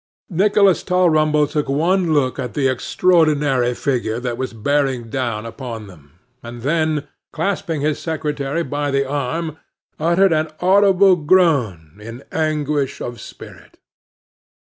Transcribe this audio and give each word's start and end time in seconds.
Nicholas 0.31 0.81
Tulrumble 0.81 1.45
took 1.45 1.69
one 1.69 2.11
look 2.11 2.39
at 2.39 2.55
the 2.55 2.67
extraordinary 2.67 3.75
figure 3.75 4.19
that 4.19 4.35
was 4.35 4.51
bearing 4.51 5.11
down 5.11 5.45
upon 5.45 5.85
them; 5.85 6.13
and 6.41 6.63
then, 6.63 7.07
clasping 7.31 7.81
his 7.81 7.99
secretary 7.99 8.63
by 8.63 8.89
the 8.89 9.05
arm, 9.07 9.59
uttered 9.99 10.33
an 10.33 10.47
audible 10.59 11.15
groan 11.15 11.99
in 12.01 12.23
anguish 12.31 12.99
of 12.99 13.21
spirit. 13.21 13.77